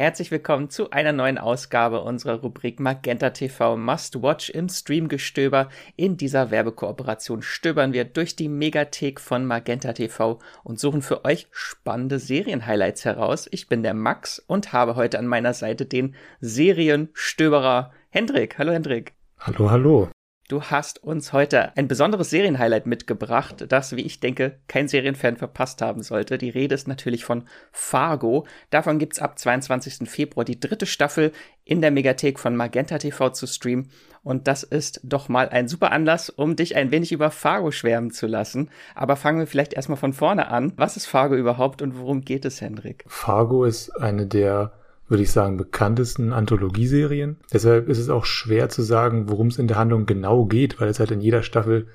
[0.00, 5.68] Herzlich willkommen zu einer neuen Ausgabe unserer Rubrik Magenta TV Must Watch im Streamgestöber.
[5.94, 11.48] In dieser Werbekooperation stöbern wir durch die Megathek von Magenta TV und suchen für euch
[11.52, 13.46] spannende Serienhighlights heraus.
[13.50, 18.56] Ich bin der Max und habe heute an meiner Seite den Serienstöberer Hendrik.
[18.56, 19.12] Hallo Hendrik.
[19.38, 20.08] Hallo, hallo.
[20.50, 25.80] Du hast uns heute ein besonderes Serienhighlight mitgebracht, das, wie ich denke, kein Serienfan verpasst
[25.80, 26.38] haben sollte.
[26.38, 28.48] Die Rede ist natürlich von Fargo.
[28.70, 30.10] Davon gibt's ab 22.
[30.10, 31.30] Februar die dritte Staffel
[31.62, 33.92] in der Megathek von Magenta TV zu streamen.
[34.24, 38.10] Und das ist doch mal ein super Anlass, um dich ein wenig über Fargo schwärmen
[38.10, 38.70] zu lassen.
[38.96, 40.72] Aber fangen wir vielleicht erstmal von vorne an.
[40.74, 43.04] Was ist Fargo überhaupt und worum geht es, Hendrik?
[43.06, 44.72] Fargo ist eine der
[45.10, 47.36] würde ich sagen, bekanntesten Anthologieserien.
[47.52, 50.88] Deshalb ist es auch schwer zu sagen, worum es in der Handlung genau geht, weil
[50.88, 51.88] es halt in jeder Staffel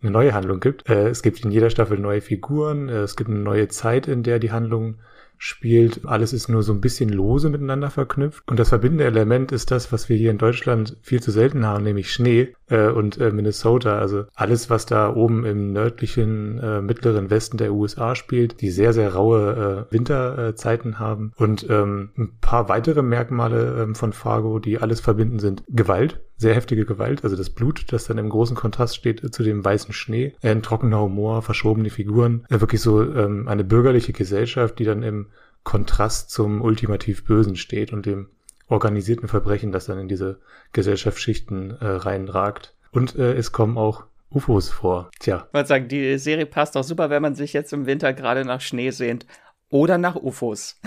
[0.00, 0.88] eine neue Handlung gibt.
[0.88, 4.22] Äh, es gibt in jeder Staffel neue Figuren, äh, es gibt eine neue Zeit, in
[4.22, 4.94] der die Handlung
[5.42, 6.02] spielt.
[6.04, 8.46] Alles ist nur so ein bisschen lose miteinander verknüpft.
[8.46, 11.82] Und das verbindende Element ist das, was wir hier in Deutschland viel zu selten haben,
[11.82, 13.98] nämlich Schnee äh, und äh, Minnesota.
[13.98, 18.92] Also alles, was da oben im nördlichen, äh, mittleren Westen der USA spielt, die sehr,
[18.92, 21.32] sehr raue äh, Winterzeiten haben.
[21.36, 26.54] Und ähm, ein paar weitere Merkmale ähm, von Fargo, die alles verbinden, sind Gewalt, sehr
[26.54, 30.32] heftige Gewalt, also das Blut, das dann im großen Kontrast steht zu dem weißen Schnee,
[30.42, 35.26] ein trockener Humor, verschobene Figuren, äh, wirklich so ähm, eine bürgerliche Gesellschaft, die dann im
[35.64, 38.28] Kontrast zum ultimativ Bösen steht und dem
[38.68, 40.40] organisierten Verbrechen, das dann in diese
[40.72, 42.74] Gesellschaftsschichten äh, reinragt.
[42.90, 45.10] Und äh, es kommen auch UFOs vor.
[45.18, 45.44] Tja.
[45.48, 48.46] Ich wollte sagen, die Serie passt auch super, wenn man sich jetzt im Winter gerade
[48.46, 49.26] nach Schnee sehnt.
[49.70, 50.80] Oder nach UFOs.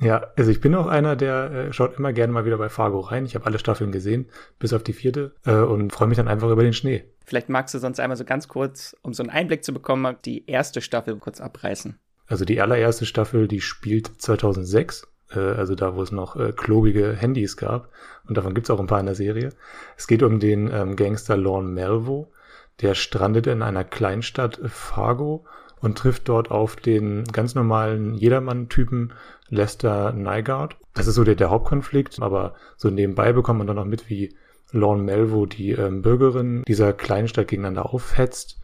[0.00, 3.00] ja, also ich bin auch einer, der äh, schaut immer gerne mal wieder bei Fargo
[3.00, 3.26] rein.
[3.26, 6.50] Ich habe alle Staffeln gesehen, bis auf die vierte, äh, und freue mich dann einfach
[6.50, 7.04] über den Schnee.
[7.26, 10.48] Vielleicht magst du sonst einmal so ganz kurz, um so einen Einblick zu bekommen, die
[10.48, 11.98] erste Staffel kurz abreißen.
[12.26, 17.12] Also die allererste Staffel, die spielt 2006, äh, also da, wo es noch äh, klobige
[17.12, 17.90] Handys gab.
[18.26, 19.50] Und davon gibt's auch ein paar in der Serie.
[19.98, 22.32] Es geht um den ähm, Gangster Lorne Melvo.
[22.80, 25.44] Der strandet in einer Kleinstadt Fargo
[25.84, 29.12] und trifft dort auf den ganz normalen Jedermann-Typen
[29.50, 30.76] Lester Nygaard.
[30.94, 34.34] Das ist so der, der Hauptkonflikt, aber so nebenbei bekommt man dann noch mit, wie
[34.72, 38.60] Lorne Melvo die ähm, Bürgerin dieser Kleinstadt gegeneinander aufhetzt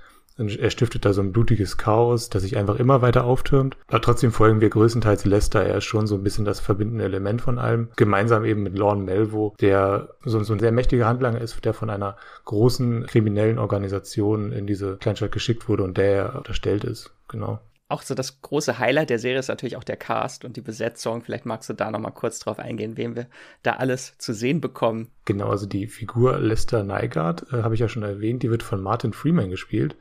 [0.48, 3.76] er stiftet da so ein blutiges Chaos, das sich einfach immer weiter auftürmt.
[3.88, 5.62] Aber trotzdem folgen wir größtenteils Lester.
[5.62, 7.88] Er ist schon so ein bisschen das verbindende Element von allem.
[7.96, 12.16] Gemeinsam eben mit Lorne Melvo, der so, ein sehr mächtiger Handlanger ist, der von einer
[12.44, 17.12] großen kriminellen Organisation in diese Kleinstadt geschickt wurde und der er unterstellt ist.
[17.28, 20.60] Genau auch so das große Highlight der Serie ist natürlich auch der Cast und die
[20.60, 21.22] Besetzung.
[21.22, 23.26] Vielleicht magst du da noch mal kurz drauf eingehen, wem wir
[23.62, 25.08] da alles zu sehen bekommen.
[25.24, 28.82] Genau, also die Figur Lester Nygaard äh, habe ich ja schon erwähnt, die wird von
[28.82, 29.96] Martin Freeman gespielt.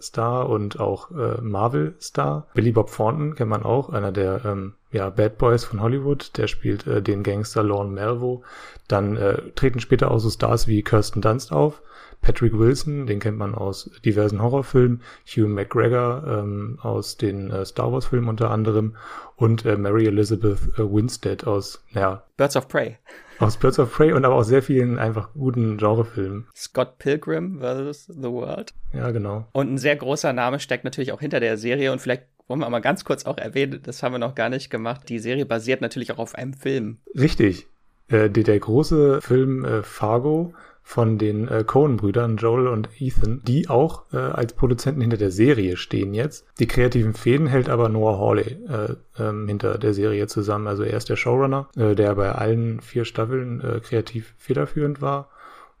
[0.00, 2.46] Hobbit-Star und auch äh, Marvel-Star.
[2.54, 6.36] Billy Bob Thornton kennt man auch, einer der ähm, ja, Bad Boys von Hollywood.
[6.36, 8.42] Der spielt äh, den Gangster Lorne Melvo.
[8.88, 11.82] Dann äh, treten später auch so Stars wie Kirsten Dunst auf.
[12.22, 17.90] Patrick Wilson, den kennt man aus diversen Horrorfilmen, Hugh McGregor ähm, aus den äh, Star
[17.92, 18.94] Wars Filmen unter anderem
[19.36, 22.22] und äh, Mary Elizabeth äh, Winstead aus, ja.
[22.36, 22.98] Birds of Prey.
[23.40, 26.46] Aus Birds of Prey und aber auch sehr vielen einfach guten Genrefilmen.
[26.54, 28.06] Scott Pilgrim vs.
[28.08, 28.74] The World.
[28.92, 29.46] Ja, genau.
[29.52, 32.68] Und ein sehr großer Name steckt natürlich auch hinter der Serie und vielleicht wollen wir
[32.68, 35.08] mal ganz kurz auch erwähnen, das haben wir noch gar nicht gemacht.
[35.08, 36.98] Die Serie basiert natürlich auch auf einem Film.
[37.18, 37.66] Richtig.
[38.08, 43.68] Äh, der, der große Film äh, Fargo von den äh, Cohen-Brüdern, Joel und Ethan, die
[43.68, 46.46] auch äh, als Produzenten hinter der Serie stehen jetzt.
[46.58, 50.66] Die kreativen Fäden hält aber Noah Hawley äh, ähm, hinter der Serie zusammen.
[50.66, 55.30] Also er ist der Showrunner, äh, der bei allen vier Staffeln äh, kreativ federführend war.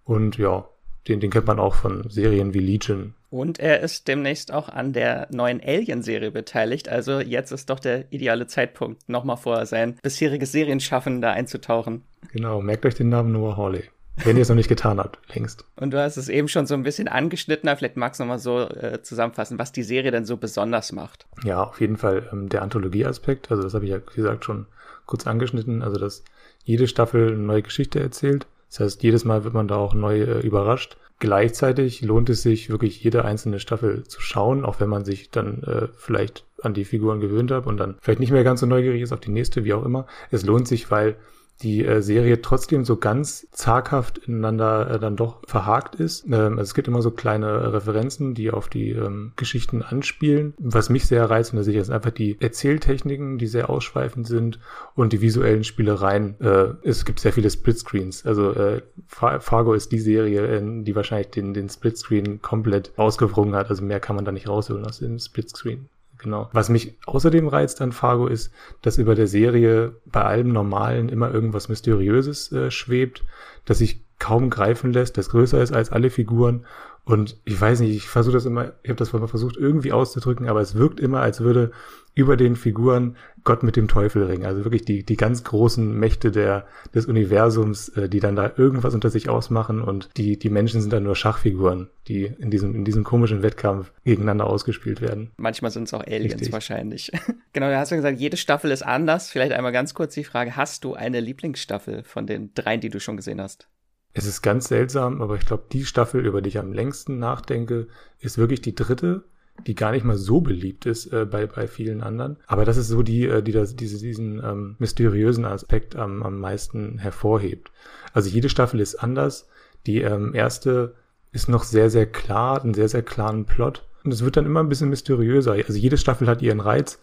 [0.04, 0.68] Und ja,
[1.08, 3.14] den, den kennt man auch von Serien wie Legion.
[3.30, 6.88] Und er ist demnächst auch an der neuen Alien-Serie beteiligt.
[6.88, 12.02] Also jetzt ist doch der ideale Zeitpunkt, nochmal vor sein bisheriges Serienschaffen da einzutauchen.
[12.32, 13.84] Genau, merkt euch den Namen Noah Hawley.
[14.24, 15.64] Wenn ihr es noch nicht getan habt, längst.
[15.76, 18.60] Und du hast es eben schon so ein bisschen angeschnitten, vielleicht magst du nochmal so
[18.60, 21.26] äh, zusammenfassen, was die Serie denn so besonders macht.
[21.44, 23.50] Ja, auf jeden Fall ähm, der Anthologie-Aspekt.
[23.50, 24.66] Also das habe ich ja, wie gesagt, schon
[25.06, 25.82] kurz angeschnitten.
[25.82, 26.24] Also dass
[26.64, 28.46] jede Staffel eine neue Geschichte erzählt.
[28.68, 30.96] Das heißt, jedes Mal wird man da auch neu äh, überrascht.
[31.18, 35.62] Gleichzeitig lohnt es sich wirklich jede einzelne Staffel zu schauen, auch wenn man sich dann
[35.64, 39.02] äh, vielleicht an die Figuren gewöhnt hat und dann vielleicht nicht mehr ganz so neugierig
[39.02, 40.06] ist auf die nächste, wie auch immer.
[40.30, 41.16] Es lohnt sich, weil
[41.62, 46.24] die äh, Serie trotzdem so ganz zaghaft ineinander äh, dann doch verhakt ist.
[46.26, 50.54] Ähm, also es gibt immer so kleine Referenzen, die auf die ähm, Geschichten anspielen.
[50.58, 54.58] Was mich sehr reizt in der Serie ist einfach die Erzähltechniken, die sehr ausschweifend sind
[54.94, 56.40] und die visuellen Spielereien.
[56.40, 58.24] Äh, es gibt sehr viele Splitscreens.
[58.24, 63.68] Also äh, Fargo ist die Serie, äh, die wahrscheinlich den, den Splitscreen komplett ausgewrungen hat.
[63.68, 65.88] Also mehr kann man da nicht rausholen aus dem Splitscreen.
[66.22, 66.48] Genau.
[66.52, 68.52] Was mich außerdem reizt an Fargo ist,
[68.82, 73.24] dass über der Serie bei allem Normalen immer irgendwas Mysteriöses äh, schwebt,
[73.64, 76.64] das sich kaum greifen lässt, das größer ist als alle Figuren.
[77.04, 80.48] Und ich weiß nicht, ich versuche das immer, ich habe das mal versucht irgendwie auszudrücken,
[80.48, 81.72] aber es wirkt immer, als würde
[82.14, 84.44] über den Figuren Gott mit dem Teufel ringen.
[84.44, 88.94] Also wirklich die, die ganz großen Mächte der, des Universums, äh, die dann da irgendwas
[88.94, 92.84] unter sich ausmachen und die, die Menschen sind dann nur Schachfiguren, die in diesem, in
[92.84, 95.30] diesem komischen Wettkampf gegeneinander ausgespielt werden.
[95.36, 96.52] Manchmal sind es auch Aliens Richtig.
[96.52, 97.10] wahrscheinlich.
[97.52, 99.30] genau, du hast ja gesagt, jede Staffel ist anders.
[99.30, 103.00] Vielleicht einmal ganz kurz die Frage, hast du eine Lieblingsstaffel von den dreien, die du
[103.00, 103.68] schon gesehen hast?
[104.12, 107.86] Es ist ganz seltsam, aber ich glaube, die Staffel, über die ich am längsten nachdenke,
[108.18, 109.24] ist wirklich die dritte
[109.66, 112.36] die gar nicht mal so beliebt ist äh, bei, bei vielen anderen.
[112.46, 116.40] Aber das ist so die, äh, die das, diese, diesen ähm, mysteriösen Aspekt am, am
[116.40, 117.70] meisten hervorhebt.
[118.12, 119.48] Also jede Staffel ist anders.
[119.86, 120.94] Die ähm, erste
[121.32, 123.86] ist noch sehr, sehr klar, einen sehr, sehr klaren Plot.
[124.04, 125.52] Und es wird dann immer ein bisschen mysteriöser.
[125.52, 126.98] Also jede Staffel hat ihren Reiz.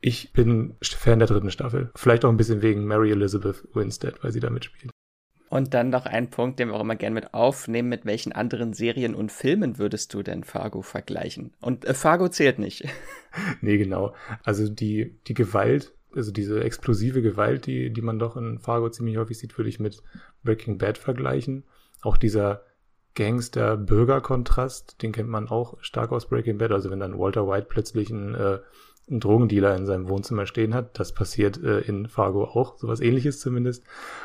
[0.00, 1.90] Ich bin Fan der dritten Staffel.
[1.94, 4.92] Vielleicht auch ein bisschen wegen Mary Elizabeth Winstead, weil sie da mitspielt.
[5.48, 7.88] Und dann noch ein Punkt, den wir auch immer gerne mit aufnehmen.
[7.88, 11.52] Mit welchen anderen Serien und Filmen würdest du denn Fargo vergleichen?
[11.60, 12.84] Und äh, Fargo zählt nicht.
[13.60, 14.14] nee, genau.
[14.42, 19.16] Also die, die Gewalt, also diese explosive Gewalt, die, die man doch in Fargo ziemlich
[19.18, 20.02] häufig sieht, würde ich mit
[20.42, 21.64] Breaking Bad vergleichen.
[22.02, 22.62] Auch dieser
[23.14, 26.72] Gangster-Bürger-Kontrast, den kennt man auch stark aus Breaking Bad.
[26.72, 28.58] Also wenn dann Walter White plötzlich ein äh,
[29.08, 30.98] einen Drogendealer in seinem Wohnzimmer stehen hat.
[30.98, 33.84] Das passiert äh, in Fargo auch, sowas ähnliches zumindest.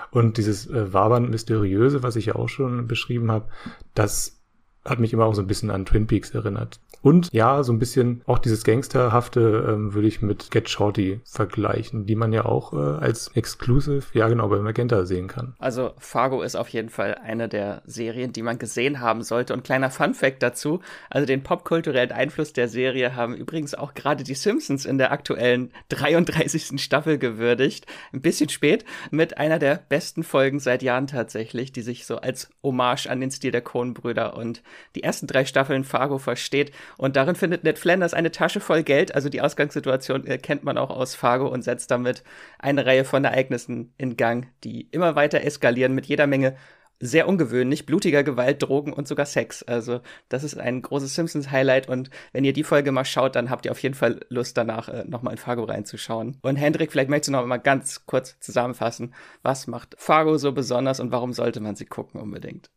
[0.09, 3.47] Und dieses äh, Wabern Mysteriöse, was ich ja auch schon beschrieben habe,
[3.93, 4.40] das
[4.85, 6.79] hat mich immer auch so ein bisschen an Twin Peaks erinnert.
[7.01, 12.05] Und ja, so ein bisschen auch dieses Gangsterhafte ähm, würde ich mit Get Shorty vergleichen,
[12.05, 15.55] die man ja auch äh, als Exclusive, ja genau, bei Magenta sehen kann.
[15.57, 19.53] Also Fargo ist auf jeden Fall eine der Serien, die man gesehen haben sollte.
[19.53, 20.79] Und kleiner Fun Fact dazu,
[21.09, 25.71] also den popkulturellen Einfluss der Serie haben übrigens auch gerade die Simpsons in der aktuellen
[25.89, 26.79] 33.
[26.79, 27.87] Staffel gewürdigt.
[28.13, 32.49] Ein bisschen spät, mit einer der besten Folgen seit Jahren tatsächlich, die sich so als
[32.61, 34.61] Hommage an den Stil der Coen-Brüder und
[34.95, 36.71] die ersten drei Staffeln Fargo versteht.
[36.97, 39.15] Und darin findet Ned Flanders eine Tasche voll Geld.
[39.15, 42.23] Also die Ausgangssituation äh, kennt man auch aus Fargo und setzt damit
[42.59, 46.55] eine Reihe von Ereignissen in Gang, die immer weiter eskalieren mit jeder Menge
[47.01, 49.63] sehr ungewöhnlich, blutiger Gewalt, Drogen und sogar Sex.
[49.63, 53.65] Also das ist ein großes Simpsons-Highlight und wenn ihr die Folge mal schaut, dann habt
[53.65, 56.37] ihr auf jeden Fall Lust danach äh, nochmal in Fargo reinzuschauen.
[56.41, 60.99] Und Hendrik, vielleicht möchtest du noch mal ganz kurz zusammenfassen, was macht Fargo so besonders
[60.99, 62.69] und warum sollte man sie gucken unbedingt?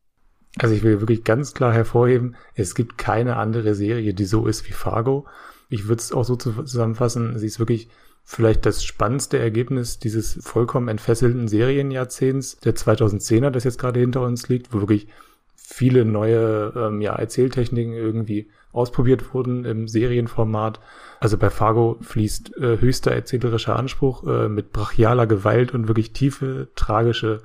[0.59, 4.69] Also ich will wirklich ganz klar hervorheben, es gibt keine andere Serie, die so ist
[4.69, 5.27] wie Fargo.
[5.69, 7.89] Ich würde es auch so zusammenfassen, sie ist wirklich
[8.25, 14.49] vielleicht das spannendste Ergebnis dieses vollkommen entfesselten Serienjahrzehnts der 2010er, das jetzt gerade hinter uns
[14.49, 15.09] liegt, wo wirklich
[15.57, 20.81] viele neue ähm, ja, Erzähltechniken irgendwie ausprobiert wurden im Serienformat.
[21.21, 26.69] Also bei Fargo fließt äh, höchster erzählerischer Anspruch äh, mit brachialer Gewalt und wirklich tiefe,
[26.75, 27.41] tragische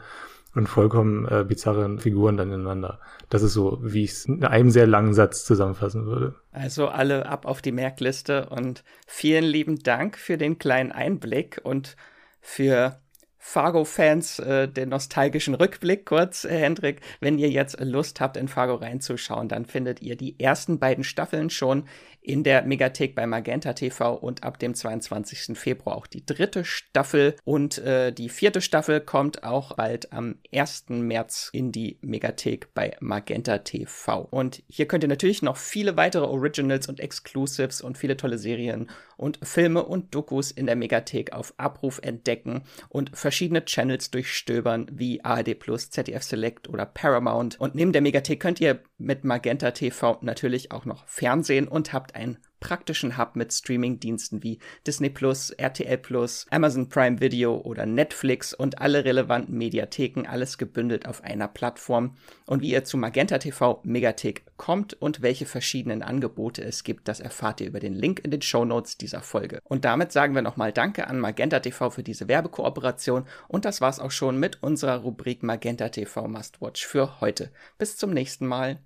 [0.60, 3.00] und vollkommen äh, bizarren Figuren dann ineinander.
[3.30, 6.36] Das ist so, wie ich es in einem sehr langen Satz zusammenfassen würde.
[6.52, 11.96] Also alle ab auf die Merkliste und vielen lieben Dank für den kleinen Einblick und
[12.42, 13.00] für
[13.40, 17.02] Fargo-Fans äh, den nostalgischen Rückblick kurz, Hendrik.
[17.22, 21.50] Wenn ihr jetzt Lust habt, in Fargo reinzuschauen, dann findet ihr die ersten beiden Staffeln
[21.50, 21.86] schon
[22.22, 25.58] in der Megathek bei Magenta TV und ab dem 22.
[25.58, 30.90] Februar auch die dritte Staffel und äh, die vierte Staffel kommt auch bald am 1.
[30.90, 34.28] März in die Megathek bei Magenta TV.
[34.30, 38.90] Und hier könnt ihr natürlich noch viele weitere Originals und Exclusives und viele tolle Serien
[39.18, 45.24] und Filme und Dokus in der Megathek auf Abruf entdecken und verschiedene Channels durchstöbern wie
[45.24, 45.56] ARD
[45.92, 47.60] ZDF Select oder Paramount.
[47.60, 52.16] Und neben der Megathek könnt ihr mit Magenta TV natürlich auch noch Fernsehen und habt
[52.16, 58.54] einen praktischen Hub mit Streaming-Diensten wie Disney Plus, RTL Plus, Amazon Prime Video oder Netflix
[58.54, 62.16] und alle relevanten Mediatheken, alles gebündelt auf einer Plattform.
[62.46, 67.20] Und wie ihr zu Magenta TV Megathek kommt und welche verschiedenen Angebote es gibt, das
[67.20, 69.60] erfahrt ihr über den Link in den Show Notes dieser Folge.
[69.64, 74.00] Und damit sagen wir nochmal Danke an Magenta TV für diese Werbekooperation und das war's
[74.00, 77.52] auch schon mit unserer Rubrik Magenta TV Must Watch für heute.
[77.78, 78.80] Bis zum nächsten Mal.